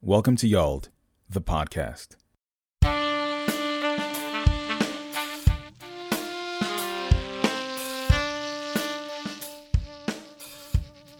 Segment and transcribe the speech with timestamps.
[0.00, 0.90] Welcome to Yald,
[1.28, 2.14] the podcast.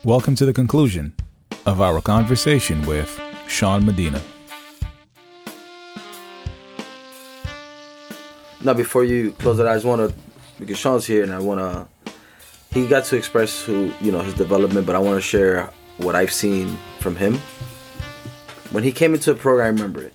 [0.05, 1.13] Welcome to the conclusion
[1.67, 4.23] of our conversation with Sean Medina.
[8.63, 10.17] Now, before you close it, I just want to,
[10.61, 12.13] because Sean's here, and I want to.
[12.73, 16.15] He got to express who you know his development, but I want to share what
[16.15, 17.41] I've seen from him.
[18.71, 20.13] When he came into the program, I remember it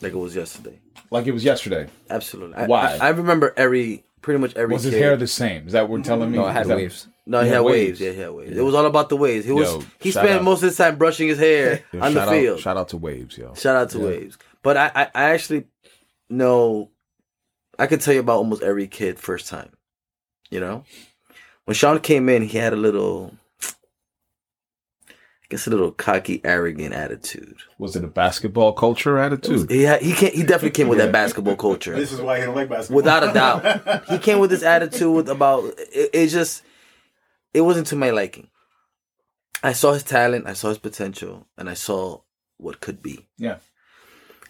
[0.00, 0.78] like it was yesterday.
[1.10, 1.88] Like it was yesterday.
[2.10, 2.56] Absolutely.
[2.56, 2.96] I, Why?
[3.00, 4.72] I, I remember every, pretty much every.
[4.74, 5.00] Was his kid.
[5.02, 5.66] hair the same?
[5.66, 6.38] Is that what you're telling me?
[6.38, 7.08] No, it had that- waves.
[7.26, 7.76] No, he He had had waves.
[7.88, 8.00] waves.
[8.02, 8.56] Yeah, he had waves.
[8.56, 9.46] It was all about the waves.
[9.46, 10.42] He was Yo, he spent out.
[10.42, 12.58] most of his time brushing his hair Yo, on the field.
[12.58, 13.54] Out, shout out to Waves, yo.
[13.54, 14.36] Shout out to Waves.
[14.62, 15.64] But I, I, I actually
[16.28, 16.90] know
[17.78, 19.70] I could tell you about almost every kid first time.
[20.50, 20.84] You know?
[21.64, 23.32] When Sean came in, he had a little
[25.54, 27.58] I guess a little cocky, arrogant attitude.
[27.78, 29.70] Was it a basketball culture attitude?
[29.70, 31.94] Yeah, he had, he came, he definitely came with that basketball culture.
[31.94, 32.96] This is why he don't like basketball.
[32.96, 34.04] Without a doubt.
[34.08, 36.64] He came with this attitude about it, it just
[37.52, 38.48] it wasn't to my liking.
[39.62, 42.22] I saw his talent, I saw his potential, and I saw
[42.56, 43.28] what could be.
[43.38, 43.58] Yeah.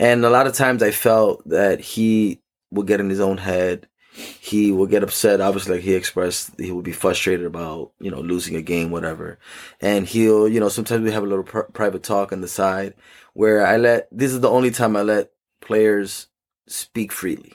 [0.00, 3.88] And a lot of times I felt that he would get in his own head.
[4.14, 5.40] He will get upset.
[5.40, 9.40] Obviously, like he expressed, he would be frustrated about, you know, losing a game, whatever.
[9.80, 12.94] And he'll, you know, sometimes we have a little pr- private talk on the side
[13.32, 16.28] where I let, this is the only time I let players
[16.68, 17.54] speak freely.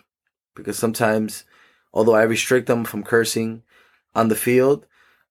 [0.53, 1.45] Because sometimes,
[1.93, 3.63] although I restrict them from cursing
[4.13, 4.85] on the field,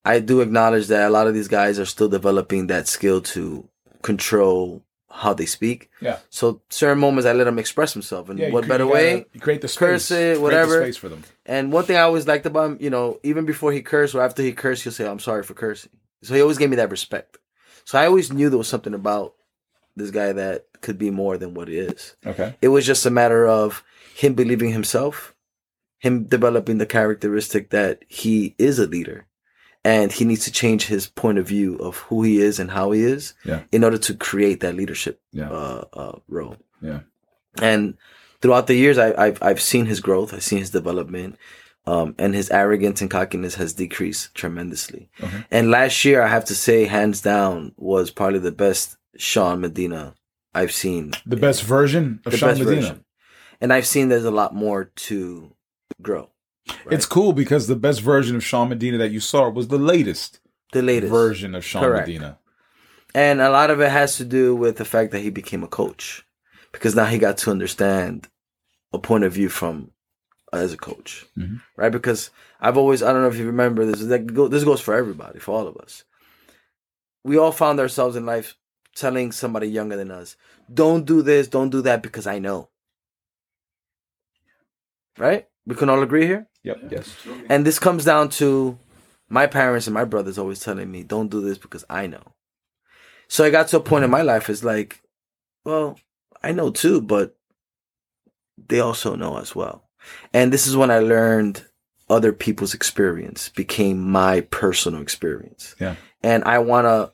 [0.07, 3.69] I do acknowledge that a lot of these guys are still developing that skill to
[4.01, 5.91] control how they speak.
[6.01, 6.19] Yeah.
[6.31, 9.25] So certain moments I let them express themselves, and Yeah, what cre- better way?
[9.33, 9.79] You create the space.
[9.79, 10.83] curse it, Create the whatever.
[10.83, 11.25] space for them.
[11.47, 14.23] And one thing I always liked about him, you know, even before he cursed or
[14.23, 15.93] after he cursed, he'll say, "I'm sorry for cursing."
[16.23, 17.39] So he always gave me that respect.
[17.85, 19.35] So I always knew there was something about
[19.97, 22.17] this guy that could be more than what it is.
[22.27, 22.55] Okay.
[22.61, 23.83] It was just a matter of
[24.15, 25.35] him believing himself,
[25.99, 29.27] him developing the characteristic that he is a leader,
[29.85, 32.91] and he needs to change his point of view of who he is and how
[32.91, 33.63] he is Yeah.
[33.73, 35.51] in order to create that leadership Yeah.
[35.51, 36.57] uh, uh, role.
[36.83, 37.01] Yeah.
[37.61, 37.95] And
[38.41, 40.33] throughout the years, I, I've I've seen his growth.
[40.35, 41.37] I've seen his development,
[41.87, 45.09] um, and his arrogance and cockiness has decreased tremendously.
[45.23, 45.45] Okay.
[45.51, 50.15] And last year, I have to say, hands down, was probably the best Sean Medina
[50.55, 51.13] I've seen.
[51.27, 52.75] The best version of Sean Medina.
[52.75, 53.05] version.
[53.61, 55.53] And I've seen there's a lot more to
[56.01, 56.31] grow.
[56.85, 56.93] Right?
[56.95, 60.41] It's cool because the best version of Sean Medina that you saw was the latest,
[60.73, 62.07] the latest version of Sean Correct.
[62.09, 62.39] Medina.
[63.15, 65.69] And a lot of it has to do with the fact that he became a
[65.69, 66.25] coach
[66.73, 68.29] because now he got to understand
[68.93, 69.91] a point of view from
[70.53, 71.61] as a coach, Mhm.
[71.77, 71.93] right?
[71.93, 72.31] Because
[72.61, 75.39] I've always, I don't know if you remember this, that go, this goes for everybody,
[75.39, 76.05] for all of us.
[77.25, 78.57] We all found ourselves in life
[78.95, 80.37] telling somebody younger than us,
[80.73, 82.71] don't do this, don't do that because I know.
[85.19, 85.47] Right?
[85.67, 86.48] We can all agree here?
[86.65, 86.79] Yep.
[86.91, 87.15] Yes.
[87.49, 88.79] And this comes down to
[89.29, 92.23] my parents and my brothers always telling me, don't do this because I know.
[93.29, 95.03] So I got to a point in my life, it's like,
[95.65, 95.99] well,
[96.43, 97.37] I know too, but
[98.67, 99.85] they also know as well.
[100.33, 101.65] And this is when I learned
[102.09, 105.75] other people's experience became my personal experience.
[105.79, 105.97] Yeah.
[106.23, 107.13] And I want to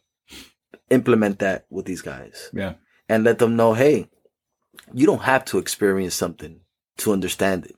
[0.91, 2.75] implement that with these guys Yeah.
[3.09, 4.09] and let them know, hey,
[4.93, 6.61] you don't have to experience something
[6.99, 7.75] to understand it.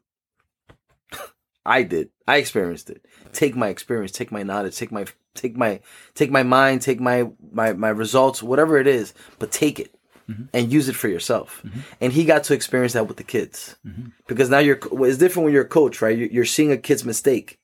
[1.66, 2.10] I did.
[2.28, 3.04] I experienced it.
[3.32, 5.04] Take my experience, take my knowledge, take my
[5.34, 5.80] take my
[6.14, 9.92] take my mind, take my my my results, whatever it is, but take it
[10.30, 10.48] Mhm.
[10.54, 11.62] and use it for yourself.
[11.64, 11.80] Mhm.
[12.00, 14.12] And he got to experience that with the kids Mhm.
[14.26, 16.16] because now you're well, it's different when you're a coach, right?
[16.16, 17.60] You're, you're seeing a kid's mistake,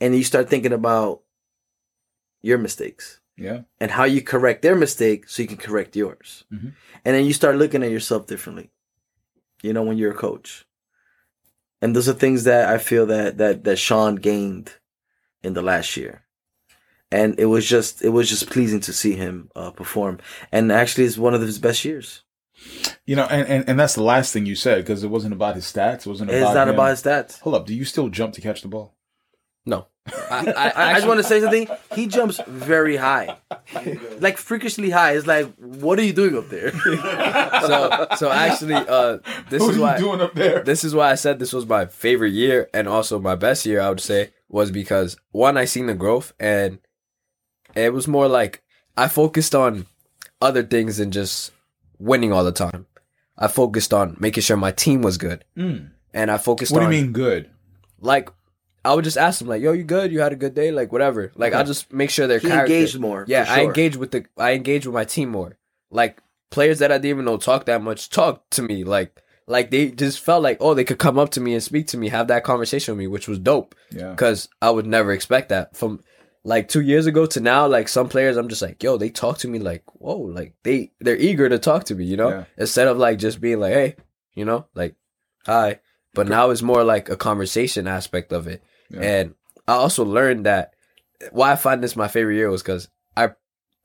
[0.00, 1.22] and you start thinking about
[2.42, 3.62] your mistakes Yeah.
[3.80, 6.44] and how you correct their mistake so you can correct yours.
[6.52, 6.72] Mhm.
[7.04, 8.70] And then you start looking at yourself differently.
[9.62, 10.66] You know, when you're a coach.
[11.82, 14.74] And those are things that I feel that that that Sean gained
[15.42, 16.24] in the last year.
[17.12, 20.18] And it was just it was just pleasing to see him uh, perform.
[20.52, 22.22] And actually it's one of his best years.
[23.06, 25.54] You know, and, and, and that's the last thing you said because it wasn't about
[25.54, 26.00] his stats.
[26.00, 26.74] It wasn't about It's not him.
[26.74, 27.40] about his stats.
[27.40, 27.66] Hold up.
[27.66, 28.94] Do you still jump to catch the ball?
[29.66, 29.86] No.
[30.30, 31.68] I, I, I just want to say something.
[31.94, 33.36] He jumps very high,
[34.18, 35.12] like freakishly high.
[35.12, 36.72] It's like, what are you doing up there?
[37.60, 39.18] so so actually uh
[39.50, 40.62] this what is are why you doing up there?
[40.64, 43.80] this is why I said this was my favorite year and also my best year,
[43.80, 46.78] I would say, was because one, I seen the growth and
[47.74, 48.62] it was more like
[48.96, 49.86] I focused on
[50.40, 51.52] other things than just
[51.98, 52.86] winning all the time.
[53.38, 55.44] I focused on making sure my team was good.
[55.56, 55.90] Mm.
[56.12, 57.50] And I focused on What do on you mean good?
[58.00, 58.30] like
[58.84, 60.10] I would just ask them like, "Yo, you good?
[60.12, 60.70] You had a good day?
[60.72, 63.62] Like whatever." Like I'll just make sure they're He character- engaged more, Yeah, for I
[63.64, 65.58] engage with the I engage with my team more.
[65.90, 68.84] Like players that I didn't even know talk that much talk to me.
[68.84, 71.88] Like like they just felt like oh they could come up to me and speak
[71.88, 73.74] to me, have that conversation with me, which was dope.
[73.90, 74.10] Yeah.
[74.10, 76.02] Because I would never expect that from
[76.42, 77.66] like two years ago to now.
[77.66, 80.92] Like some players, I'm just like yo, they talk to me like whoa, like they
[81.00, 82.44] they're eager to talk to me, you know, Yeah.
[82.56, 83.96] instead of like just being like hey,
[84.34, 84.94] you know, like
[85.44, 85.80] hi.
[86.14, 88.62] But now it's more like a conversation aspect of it.
[88.90, 89.00] Yeah.
[89.00, 89.34] And
[89.68, 90.74] I also learned that
[91.32, 93.30] why I find this my favorite year was because I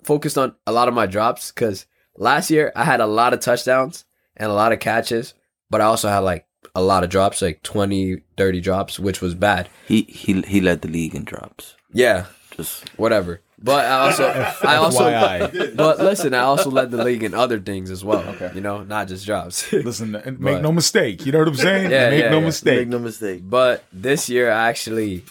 [0.03, 1.51] focused on a lot of my drops.
[1.51, 1.85] Because
[2.17, 4.05] last year I had a lot of touchdowns
[4.37, 5.33] and a lot of catches,
[5.69, 9.35] but I also had like a lot of drops, like 20, 30 drops, which was
[9.35, 9.69] bad.
[9.87, 11.75] He he he led the league in drops.
[11.93, 13.41] Yeah, Just whatever.
[13.57, 14.27] But I also,
[14.63, 15.75] I also, FYI.
[15.75, 18.21] but listen, I also led the league in other things as well.
[18.35, 18.51] Okay.
[18.53, 19.71] You know, not just drops.
[19.73, 21.25] Listen, and make But- no mistake.
[21.25, 21.89] You know what I'm saying?
[21.91, 22.45] Yeah, make yeah, no yeah.
[22.45, 22.79] mistake.
[22.79, 23.41] make no mistake.
[23.49, 25.23] But this year, I actually,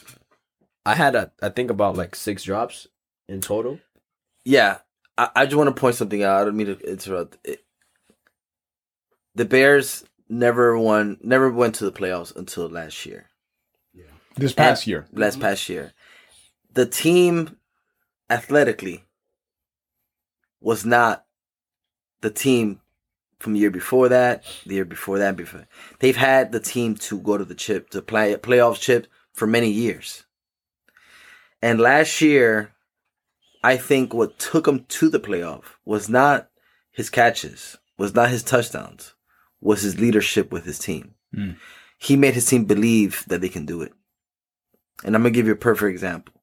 [0.87, 2.87] I had a, I think about like six drops
[3.29, 3.79] in total.
[4.45, 4.79] Yeah,
[5.19, 6.41] I, I just want to point something out.
[6.41, 7.37] I don't mean to interrupt.
[7.45, 7.61] It,
[9.35, 13.27] the Bears never won, never went to the playoffs until last year.
[13.93, 14.05] Yeah.
[14.37, 15.07] This past year.
[15.13, 15.93] Last past year,
[16.73, 17.57] the team
[18.35, 19.05] athletically
[20.61, 21.25] was not
[22.21, 22.81] the team
[23.39, 25.37] from the year before that, the year before that.
[25.37, 25.67] Before
[26.01, 29.71] they've had the team to go to the chip to play playoff chip for many
[29.71, 30.25] years,
[31.63, 32.73] and last year,
[33.63, 36.51] I think what took him to the playoff was not
[36.91, 39.15] his catches, was not his touchdowns,
[39.61, 41.15] was his leadership with his team.
[41.37, 41.57] Mm.
[41.99, 43.93] He made his team believe that they can do it.
[45.05, 46.34] And I'm gonna give you a perfect example.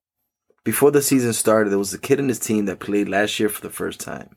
[0.64, 3.50] Before the season started, there was a kid in his team that played last year
[3.50, 4.36] for the first time.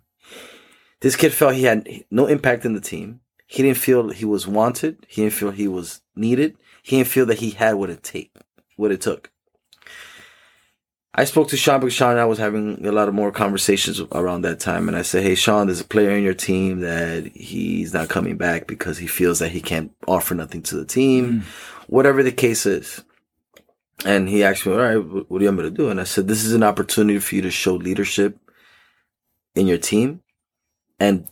[1.00, 3.20] This kid felt he had no impact in the team.
[3.46, 5.04] He didn't feel he was wanted.
[5.06, 6.56] He didn't feel he was needed.
[6.82, 8.34] He didn't feel that he had what it take,
[8.76, 9.30] what it took.
[11.16, 14.00] I spoke to Sean because Sean and I was having a lot of more conversations
[14.12, 17.30] around that time, and I said, "Hey, Sean, there's a player in your team that
[17.36, 21.42] he's not coming back because he feels that he can't offer nothing to the team,
[21.42, 21.42] mm.
[21.86, 23.04] whatever the case is."
[24.04, 26.04] And he asked me, "All right, what do you want me to do?" And I
[26.04, 28.38] said, "This is an opportunity for you to show leadership
[29.54, 30.22] in your team
[30.98, 31.28] and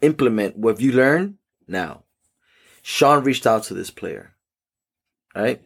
[0.00, 2.04] implement what you learn now."
[2.82, 4.34] Sean reached out to this player.
[5.34, 5.62] Right?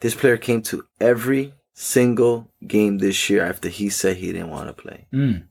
[0.00, 4.68] This player came to every single game this year after he said he didn't want
[4.68, 5.06] to play.
[5.12, 5.46] Mm.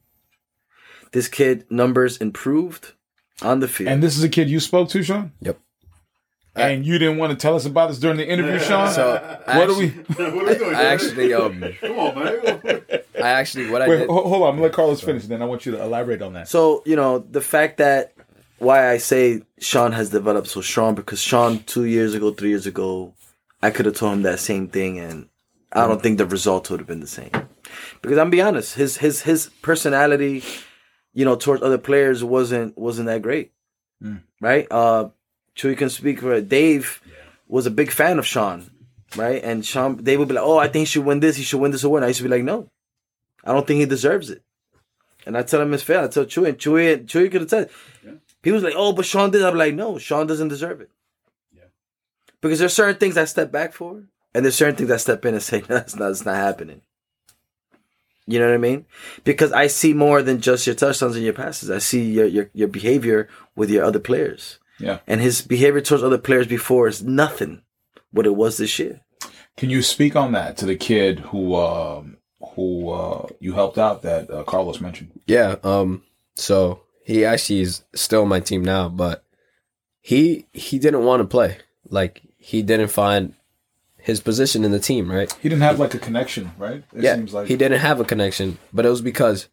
[1.12, 2.92] This kid numbers improved
[3.42, 3.90] on the field.
[3.90, 5.32] And this is a kid you spoke to, Sean?
[5.40, 5.58] Yep.
[6.56, 8.92] And you didn't want to tell us about this during the interview, Sean?
[8.92, 9.88] So what do we?
[9.88, 10.74] what are we doing?
[10.74, 12.80] I actually, um, Come on, man.
[13.16, 14.48] I actually, what I did, hold on.
[14.48, 16.48] I'm gonna let Carlos finish, and then I want you to elaborate on that.
[16.48, 18.14] So, you know, the fact that
[18.58, 22.66] why I say Sean has developed so strong because Sean two years ago, three years
[22.66, 23.14] ago,
[23.62, 25.28] I could have told him that same thing and
[25.72, 27.30] I don't think the result would have been the same.
[28.00, 30.44] Because I'm be honest, his his his personality,
[31.12, 33.52] you know, towards other players wasn't wasn't that great.
[34.02, 34.22] Mm.
[34.40, 34.66] Right?
[34.70, 35.08] Uh
[35.56, 36.48] Chewy can speak for it.
[36.48, 37.00] Dave
[37.48, 38.70] was a big fan of Sean,
[39.16, 39.42] right?
[39.42, 41.60] And Sean Dave would be like, Oh, I think he should win this, he should
[41.60, 42.00] win this award.
[42.00, 42.68] And I used to be like, No.
[43.44, 44.42] I don't think he deserves it.
[45.26, 46.02] And I tell him it's fair.
[46.02, 47.70] I tell Chewy, and Chewy, and Chewy could have said,
[48.44, 50.90] he was like, "Oh, but Sean did." I'm like, "No, Sean doesn't deserve it."
[51.56, 51.62] Yeah.
[52.42, 54.02] Because there's certain things I step back for,
[54.34, 56.82] and there's certain things I step in and say, "No, "That's not, that's not happening."
[58.26, 58.84] You know what I mean?
[59.24, 61.70] Because I see more than just your touchdowns and your passes.
[61.70, 64.98] I see your your, your behavior with your other players, Yeah.
[65.06, 67.62] and his behavior towards other players before is nothing
[68.10, 69.00] what it was this year.
[69.56, 72.16] Can you speak on that to the kid who um,
[72.54, 75.20] who uh, you helped out that uh, Carlos mentioned?
[75.26, 76.02] yeah, um,
[76.34, 79.24] so he actually is still on my team now, but
[80.00, 81.58] he he didn't want to play.
[81.88, 83.34] Like he didn't find
[83.96, 85.32] his position in the team, right?
[85.40, 86.82] He didn't have like a connection, right?
[86.92, 89.48] It yeah, seems like he didn't have a connection, but it was because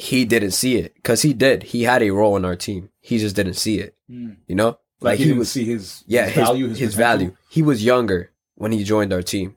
[0.00, 0.94] he didn't see it.
[0.94, 2.90] Because he did, he had a role in our team.
[3.00, 3.96] He just didn't see it.
[4.10, 4.36] Mm.
[4.46, 7.36] You know, like, he, didn't was see his yeah his his value, his, his, value.
[7.50, 9.56] He was younger when he joined our team,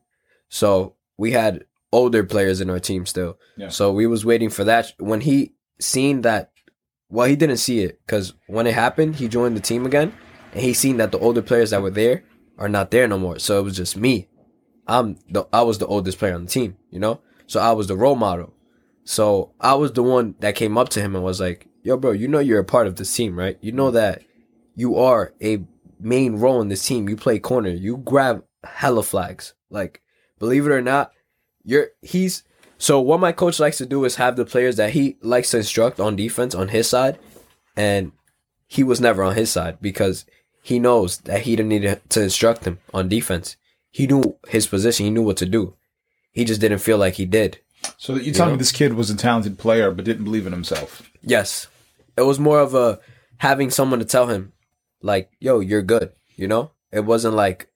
[0.50, 3.38] so we had older players in our team still.
[3.58, 3.70] Yeah.
[3.70, 4.94] So we was waiting for that.
[5.00, 6.52] When he seen that,
[7.10, 10.14] well, he didn't see it because when it happened, he joined the team again,
[10.54, 12.24] and he seen that the older players that were there
[12.58, 13.40] are not there no more.
[13.40, 14.30] So it was just me.
[14.88, 17.22] I'm the I was the oldest player on the team, you know.
[17.48, 18.53] So I was the role model.
[19.06, 22.12] So I was the one that came up to him and was like, "Yo, bro,
[22.12, 23.58] you know you're a part of this team, right?
[23.62, 24.24] You know that
[24.76, 25.64] you are a
[26.00, 27.10] main role in this team.
[27.10, 27.70] You play corner.
[27.70, 29.54] You grab hella flags.
[29.70, 30.02] Like,
[30.40, 31.12] believe it or not,
[31.64, 32.44] you're he's
[32.78, 35.58] so what my coach likes to do is have the players that he likes to
[35.58, 37.18] instruct on defense on his side,
[37.76, 38.12] and
[38.68, 40.26] he was never on his side because
[40.62, 43.58] he knows that he didn't need to instruct him on defense.
[43.92, 45.06] He knew his position.
[45.06, 45.76] He knew what to do.
[46.32, 47.60] He just didn't feel like he did.
[47.98, 48.58] So you tell me know?
[48.58, 51.10] this kid was a talented player but didn't believe in himself.
[51.22, 51.68] Yes,
[52.18, 53.00] it was more of a
[53.38, 54.52] having someone to tell him,
[55.02, 57.68] like, "Yo, you're good." You know, it wasn't like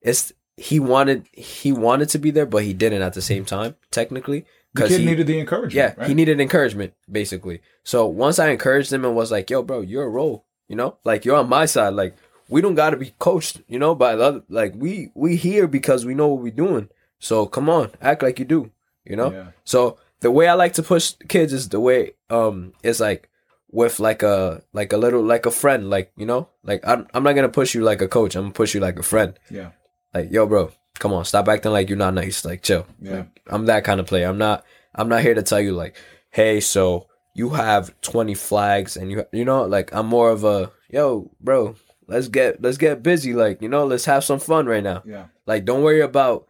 [0.00, 3.74] it's he wanted he wanted to be there, but he didn't at the same time.
[3.90, 4.44] Technically,
[4.74, 5.74] The kid he, needed the encouragement.
[5.74, 6.08] yeah, right?
[6.08, 7.60] he needed encouragement basically.
[7.82, 10.98] So once I encouraged him and was like, "Yo, bro, you're a role," you know,
[11.04, 11.94] like you're on my side.
[11.94, 12.16] Like
[12.48, 14.42] we don't got to be coached, you know, by the other.
[14.48, 16.88] Like we we here because we know what we're doing.
[17.18, 18.70] So come on, act like you do,
[19.04, 19.30] you know.
[19.30, 19.46] Yeah.
[19.64, 23.28] So the way I like to push kids is the way um it's like
[23.70, 27.22] with like a like a little like a friend, like you know, like I'm I'm
[27.22, 28.36] not gonna push you like a coach.
[28.36, 29.38] I'm gonna push you like a friend.
[29.50, 29.70] Yeah.
[30.12, 32.44] Like yo, bro, come on, stop acting like you're not nice.
[32.44, 32.86] Like chill.
[33.00, 33.16] Yeah.
[33.16, 34.28] Like, I'm that kind of player.
[34.28, 34.64] I'm not.
[34.94, 35.96] I'm not here to tell you like,
[36.30, 40.70] hey, so you have 20 flags and you you know like I'm more of a
[40.88, 41.74] yo, bro.
[42.06, 43.32] Let's get let's get busy.
[43.32, 45.02] Like you know, let's have some fun right now.
[45.04, 45.26] Yeah.
[45.46, 46.46] Like, don't worry about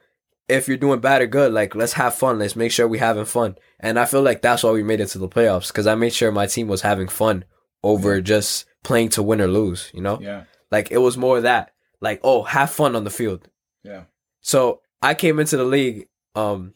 [0.48, 1.52] if you're doing bad or good.
[1.52, 2.38] Like, let's have fun.
[2.38, 3.56] Let's make sure we're having fun.
[3.80, 6.12] And I feel like that's why we made it to the playoffs because I made
[6.12, 7.44] sure my team was having fun
[7.82, 9.90] over just playing to win or lose.
[9.94, 10.44] You know, Yeah.
[10.70, 13.48] like it was more that like, oh, have fun on the field.
[13.82, 14.04] Yeah.
[14.42, 16.74] So I came into the league um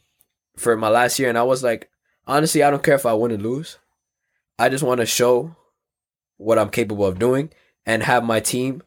[0.57, 1.89] for my last year, and I was like,
[2.27, 3.79] honestly, I don't care if I win or lose.
[4.59, 5.55] I just want to show
[6.37, 7.51] what I'm capable of doing
[7.87, 8.83] and have my team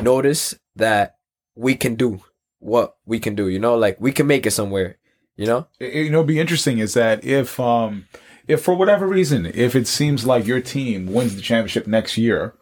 [0.00, 1.16] notice that
[1.56, 2.20] we can do
[2.60, 3.48] what we can do.
[3.48, 4.96] You know, like we can make it somewhere.
[5.36, 8.06] You know, It- you know, be interesting is that if, um,
[8.48, 12.54] if for whatever reason, if it seems like your team wins the championship next year,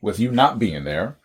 [0.00, 1.16] with you not being there,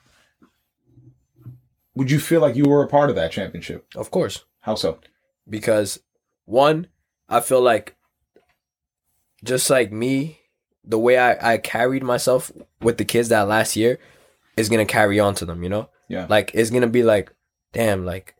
[1.95, 3.85] would you feel like you were a part of that championship?
[3.95, 4.45] of course.
[4.61, 4.99] How so?
[5.49, 5.99] because
[6.45, 6.87] one,
[7.27, 7.95] I feel like
[9.43, 10.39] just like me,
[10.83, 13.99] the way I, I carried myself with the kids that last year
[14.55, 15.89] is gonna carry on to them, you know?
[16.07, 16.27] Yeah.
[16.29, 17.31] Like it's gonna be like,
[17.73, 18.35] damn, like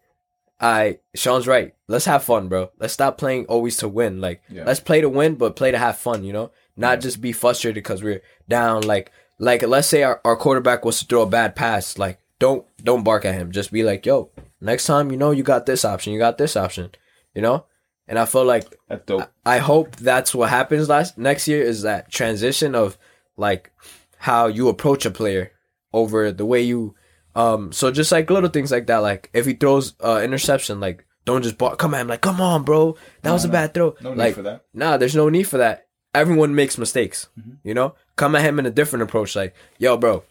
[0.60, 1.74] I Sean's right.
[1.88, 2.72] Let's have fun, bro.
[2.80, 4.22] Let's stop playing always to win.
[4.22, 4.64] Like Yeah.
[4.66, 6.52] let's play to win, but play to have fun, you know?
[6.78, 7.02] Not Yeah.
[7.02, 8.84] just be frustrated because we're down.
[8.84, 12.66] Like like let's say our, our quarterback was to throw a bad pass, like don't
[12.84, 13.52] don't bark at him.
[13.52, 16.56] Just be like, yo, next time you know you got this option, you got this
[16.56, 16.92] option.
[17.34, 17.66] You know?
[18.08, 18.66] And I feel like
[19.06, 19.32] dope.
[19.46, 22.98] I hope that's what happens last next year is that transition of
[23.38, 23.72] like
[24.18, 25.52] how you approach a player
[25.94, 26.94] over the way you
[27.36, 31.06] um so just like little things like that like if he throws uh interception like
[31.26, 33.52] don't just come at him like come on bro that No, was a no.
[33.54, 34.66] bad throw No need like for that.
[34.74, 37.52] nah there's no need for that everyone makes mistakes Mm-hmm.
[37.64, 40.24] you know come at him in a different approach like yo bro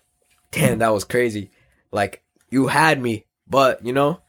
[0.51, 1.51] damn that was crazy
[1.93, 4.21] like you had me but you know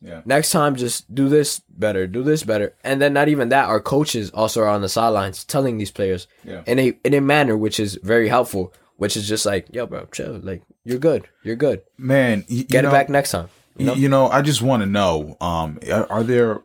[0.00, 0.22] Yeah.
[0.24, 3.80] next time just do this better do this better and then not even that our
[3.80, 6.62] coaches also are on the sidelines telling these players Yeah.
[6.66, 10.06] in a in a manner which is very helpful which is just like yo bro
[10.12, 13.48] chill like you're good you're good Man, y- you get know, it back next time
[13.78, 13.94] you know?
[13.94, 16.62] You know, I just want to know: um, are, are there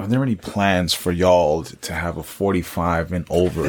[0.00, 3.62] are there any plans for y'all to have a forty five and over?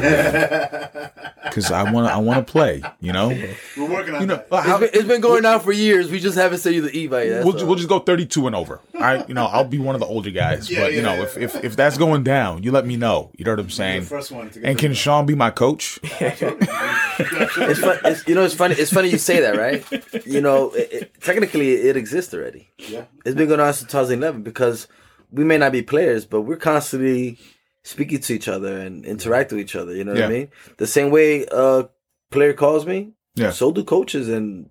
[1.44, 2.82] Because I want to I want to play.
[3.00, 3.28] You know,
[3.76, 4.42] We're working on you know.
[4.50, 4.66] that.
[4.66, 6.10] It's been, it's been going on for years.
[6.10, 7.28] We just haven't sent you the e-bike.
[7.28, 7.66] that's we'll, all.
[7.66, 8.80] we'll just go thirty two and over.
[8.98, 11.14] I you know I'll be one of the older guys, Yeah, but you yeah, know
[11.14, 11.22] yeah.
[11.22, 13.30] if, if if that's going down, you let me know.
[13.36, 14.02] You know what I'm saying?
[14.02, 15.98] first one to get And can Sean be my coach?
[17.18, 18.74] It's, fun, it's you know it's funny.
[18.74, 19.84] It's funny you say that, right?
[20.26, 22.70] You know, it, it, technically it exists already.
[22.78, 23.04] Yeah.
[23.26, 24.88] It's been going on since 2011 because
[25.32, 27.38] we may not be players, but we're constantly
[27.82, 29.94] speaking to each other and interact with each other.
[29.96, 30.26] You know what Yeah.
[30.26, 30.48] I mean?
[30.76, 31.88] The same way a
[32.30, 33.50] player calls me, Yeah.
[33.50, 34.68] so do coaches and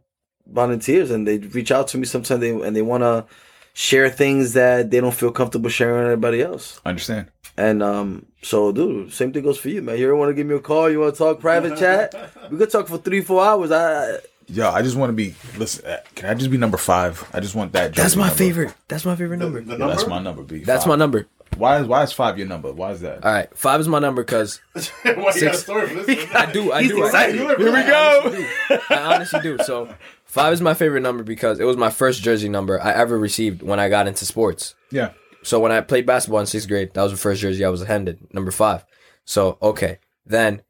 [0.47, 2.39] volunteers, and they reach out to me sometimes.
[2.41, 3.25] They and they want to
[3.73, 6.79] share things that they don't feel comfortable sharing with anybody else.
[6.85, 7.27] I understand?
[7.57, 9.97] And um, so dude, same thing goes for you, man.
[9.97, 10.89] You ever want to give me a call?
[10.89, 12.13] You want to talk private chat?
[12.51, 13.71] We could talk for three, four hours.
[13.71, 14.17] I
[14.47, 15.35] Yo, I just want to be.
[15.57, 17.27] Listen, uh, can I just be number five?
[17.33, 17.93] I just want that.
[17.95, 18.35] that's my number.
[18.37, 19.95] favorite that's my favorite number The Yeah, number?
[19.95, 20.43] that's my number.
[20.43, 20.59] B.
[20.63, 20.89] that's Five.
[20.89, 22.71] my number Why is why is five your number?
[22.73, 23.23] Why is that?
[23.23, 25.59] all right five is my number because Why you got a Six.
[25.59, 26.27] story for this?
[26.35, 27.35] i do i do excited.
[27.35, 28.45] Here Here we go.
[28.89, 29.57] I honestly do.
[29.63, 29.93] So
[30.25, 33.61] five is my favorite number because it was my first jersey number I ever received
[33.61, 34.75] when I got into sports.
[34.91, 35.11] Yeah.
[35.43, 37.81] So when I played basketball in sixth grade, that was the first jersey I was
[37.83, 38.85] handed, number five.
[39.25, 40.61] So okay, then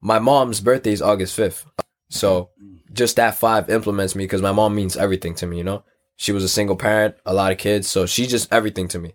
[0.00, 1.64] my mom's birthday is August fifth.
[2.12, 2.78] So mm.
[2.92, 5.58] just that five implements me because my mom means everything to me.
[5.58, 5.84] You know,
[6.16, 9.14] she was a single parent, a lot of kids, so she's just everything to me.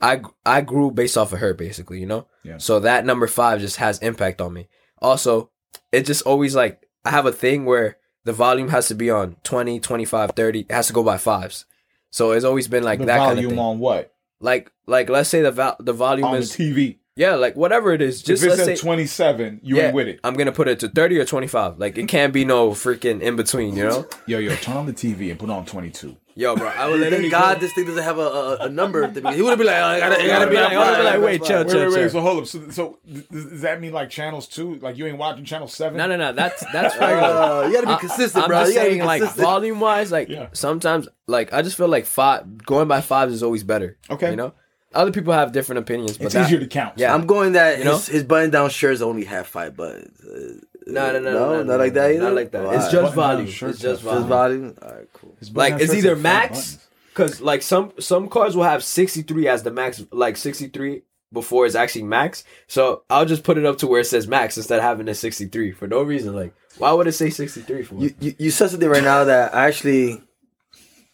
[0.00, 2.00] I I grew based off of her, basically.
[2.00, 2.58] You know, Yeah.
[2.58, 4.68] so that number five just has impact on me.
[5.00, 5.50] Also,
[5.92, 9.36] it just always like I have a thing where the volume has to be on
[9.42, 10.60] 20, 25, 30.
[10.60, 11.64] It has to go by fives.
[12.10, 14.14] So it's always been like the that kind of volume thing on what?
[14.40, 16.97] like like let's say the val- the volume On the is TV.
[17.18, 19.94] Yeah, like whatever it is, just if it's let's at say 27, you yeah, ain't
[19.94, 20.20] with it.
[20.22, 21.78] I'm gonna put it to 30 or 25.
[21.78, 24.06] Like it can't be no freaking in between, you know?
[24.26, 26.16] Yo, yo, turn on the TV and put on 22.
[26.36, 29.02] Yo, bro, I would literally Thank God this thing doesn't have a, a, a number.
[29.02, 29.36] at the beginning.
[29.38, 31.42] He would have been like, oh, I gotta, I gotta be like, I like, wait,
[31.42, 31.94] chill, Wait, chill, wait, wait.
[32.02, 32.10] chill.
[32.10, 32.46] So hold up.
[32.46, 32.98] So, so
[33.32, 34.76] does that mean like channels two?
[34.76, 35.98] Like you ain't watching channel seven?
[35.98, 36.32] No, no, no.
[36.32, 37.24] That's that's regular.
[37.24, 38.60] Uh, you gotta be I- consistent, I'm bro.
[38.60, 40.50] just You gotta be saying, like volume wise, like Yeah.
[40.52, 43.98] sometimes, like I just feel like five going by fives is always better.
[44.08, 44.30] Okay.
[44.30, 44.54] you know,
[44.94, 46.94] other people have different opinions, but It's that- easier to count.
[46.96, 47.14] Yeah.
[47.14, 47.92] I'm going that You know?
[47.96, 50.18] his, his button down shirts only have five buttons.
[50.24, 52.22] Uh, No, no, no, no, no, no, not no, like no, that either.
[52.22, 52.64] Not like that.
[52.64, 52.92] Oh, it's alright.
[52.92, 53.46] just volume.
[53.46, 54.28] It's just have Just volume.
[54.28, 54.74] volume.
[54.82, 55.36] All right, cool.
[55.38, 56.78] His Like it's either have max,
[57.10, 61.74] because like some some cars will have 63 as the max, like 63 before it's
[61.74, 62.42] actually max.
[62.68, 65.14] So I'll just put it up to where it says max instead of having a
[65.14, 66.34] 63 for no reason.
[66.34, 67.96] Like why would it say 63 for?
[67.96, 70.22] You, you you said something right now that I actually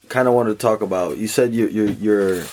[0.08, 1.16] kind of wanted to talk about.
[1.18, 2.44] You said your your your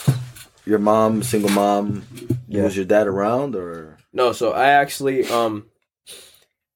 [0.65, 2.05] your mom, single mom.
[2.47, 2.63] Yeah.
[2.63, 3.97] Was your dad around or?
[4.13, 5.65] No, so I actually um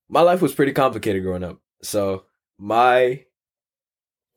[0.10, 1.60] my life was pretty complicated growing up.
[1.82, 2.24] So
[2.58, 3.25] my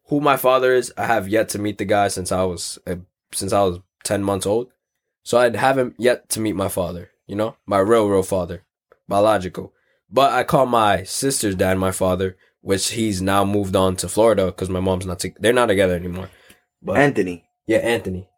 [0.06, 2.96] who my father is, I have yet to meet the guy since I was uh,
[3.32, 4.70] since I was 10 months old.
[5.22, 7.56] So I haven't yet to meet my father, you know?
[7.66, 8.64] My real real father,
[9.06, 9.74] biological.
[10.10, 14.50] But I call my sister's dad my father, which he's now moved on to Florida
[14.52, 16.30] cuz my mom's not to- they're not together anymore.
[16.82, 17.44] But Anthony.
[17.66, 18.28] yeah, Anthony.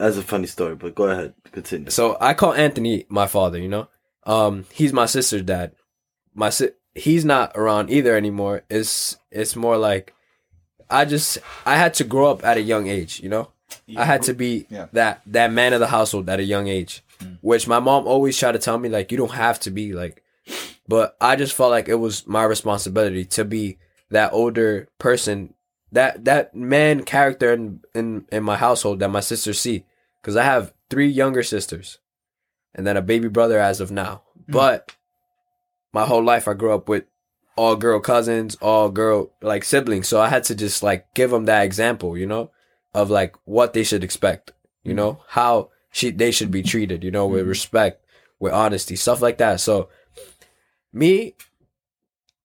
[0.00, 1.90] That's a funny story, but go ahead, continue.
[1.90, 3.88] So I call Anthony my father, you know?
[4.24, 5.72] Um he's my sister's dad.
[6.34, 8.62] My si- he's not around either anymore.
[8.70, 10.14] It's it's more like
[10.88, 13.50] I just I had to grow up at a young age, you know?
[13.96, 14.86] I had to be Yeah.
[14.92, 17.02] that that man of the household at a young age.
[17.42, 20.22] Which my mom always tried to tell me like you don't have to be like
[20.88, 23.76] but I just felt like it was my responsibility to be
[24.10, 25.54] that older person
[25.92, 29.84] that that man character in in, in my household that my sisters see
[30.22, 31.98] cuz I have three younger sisters
[32.74, 34.22] and then a baby brother as of now.
[34.48, 34.52] Mm.
[34.52, 34.96] But
[35.92, 37.04] my whole life I grew up with
[37.56, 40.08] all girl cousins, all girl like siblings.
[40.08, 42.50] So I had to just like give them that example, you know,
[42.94, 44.96] of like what they should expect, you mm.
[44.96, 47.48] know, how she they should be treated, you know, with mm.
[47.48, 48.04] respect,
[48.38, 49.60] with honesty, stuff like that.
[49.60, 49.88] So
[50.92, 51.34] me,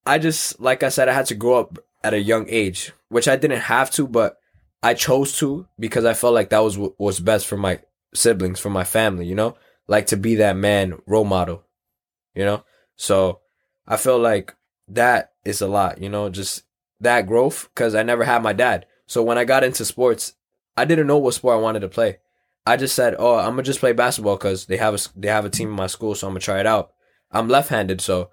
[0.05, 3.27] I just like I said, I had to grow up at a young age, which
[3.27, 4.37] I didn't have to, but
[4.85, 7.79] I chose to because I felt like that was what was best for my
[8.13, 9.55] siblings, for my family, you know,
[9.87, 11.63] like to be that man role model,
[12.35, 12.63] you know.
[12.95, 13.39] So
[13.87, 14.53] I feel like
[14.87, 16.65] that is a lot, you know, just
[16.99, 18.85] that growth because I never had my dad.
[19.07, 20.35] So when I got into sports,
[20.77, 22.19] I didn't know what sport I wanted to play.
[22.67, 25.45] I just said, "Oh, I'm gonna just play basketball because they have a they have
[25.45, 26.91] a team in my school, so I'm gonna try it out."
[27.31, 28.29] I'm left-handed, so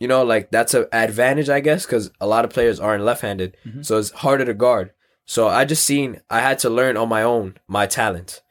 [0.00, 3.56] you know, like that's an advantage, I guess, because a lot of players aren't left-handed,
[3.64, 3.82] mm-hmm.
[3.82, 4.90] so it's harder to guard.
[5.26, 8.42] So I just seen I had to learn on my own my talent.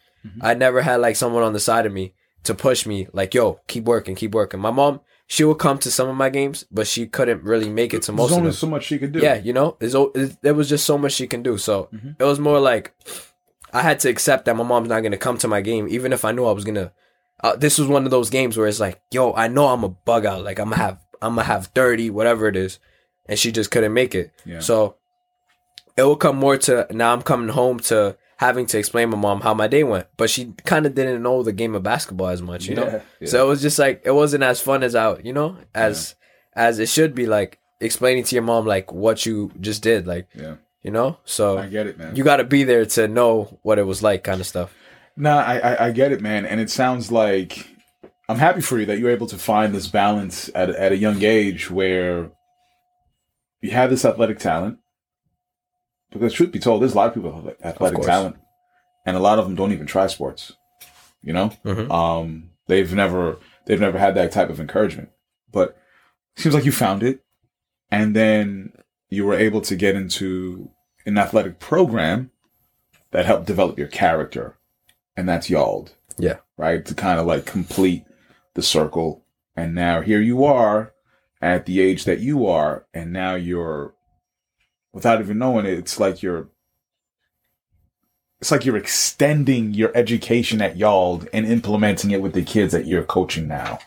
[0.42, 3.60] I never had like someone on the side of me to push me, like, "Yo,
[3.68, 6.88] keep working, keep working." My mom, she would come to some of my games, but
[6.88, 8.56] she couldn't really make it to most There's of only them.
[8.56, 9.20] so much she could do.
[9.20, 9.94] Yeah, you know, there's,
[10.42, 11.58] there was just so much she can do.
[11.58, 12.12] So Mm-hmm.
[12.20, 12.94] it was more like
[13.74, 16.24] I had to accept that my mom's not gonna come to my game, even if
[16.24, 16.94] I knew I was gonna.
[17.44, 19.90] Uh, this was one of those games where it's like, yo, I know I'm a
[19.90, 22.80] bug out, like I'm gonna have, I'm gonna have thirty, whatever it is,
[23.26, 24.32] and she just couldn't make it.
[24.46, 24.62] Yeah.
[24.62, 24.96] So
[25.98, 27.14] it will come more to now.
[27.14, 30.54] I'm coming home to having to explain my mom how my day went, but she
[30.66, 32.86] kind of didn't know the game of basketball as much, you know.
[32.86, 33.28] Yeah, yeah.
[33.30, 36.16] So it was just like it wasn't as fun as out, you know, as
[36.56, 37.26] as it should be.
[37.26, 40.56] Like explaining to your mom like what you just did, like Yeah.
[40.82, 41.18] you know.
[41.26, 42.16] So I get it, man.
[42.16, 44.74] you got to be there to know what it was like, kind of stuff.
[45.16, 47.68] Nah, I, I I get it, man, and it sounds like
[48.28, 51.22] I'm happy for you that you're able to find this balance at at a young
[51.24, 52.32] age where
[53.62, 54.80] you have this athletic talent.
[56.14, 58.38] Because truth be told, there's a lot of people with athletic talent,
[59.06, 60.54] and a lot of them don't even try sports.
[61.22, 61.90] You know, Mhm.
[61.92, 65.10] um, they've never they've never had that type of encouragement.
[65.52, 65.78] But
[66.36, 67.22] it seems like you found it,
[67.90, 68.74] and then
[69.10, 70.70] you were able to get into
[71.06, 72.32] an athletic program
[73.12, 74.58] that helped develop your character,
[75.16, 76.38] and that's Yald Yeah.
[76.58, 76.84] right?
[76.86, 78.06] To kind of like complete
[78.56, 79.24] the circle.
[79.56, 80.94] And now here you are
[81.42, 83.93] at the age that you are, and now you're,
[84.94, 86.48] without even knowing it, it's like you're,
[88.40, 92.86] it's like you're extending your education at Yald and implementing it with the kids that
[92.86, 93.80] you're coaching now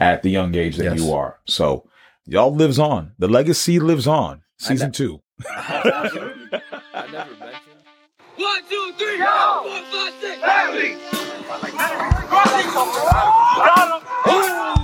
[0.00, 0.98] at the young age that Yes.
[1.00, 1.38] you are.
[1.46, 1.86] So
[2.28, 3.12] Yald lives on.
[3.18, 4.42] The legacy lives on.
[4.56, 5.20] Season two.
[5.48, 7.60] I never mentioned.
[8.36, 10.40] One, two, three, four, five, six.
[10.40, 10.74] Got
[14.76, 14.81] him.